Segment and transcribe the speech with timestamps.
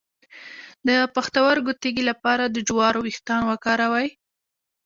[0.87, 4.09] د پښتورګو تیږې لپاره د جوارو ویښتان وکاروئ